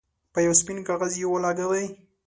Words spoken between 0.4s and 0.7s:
یو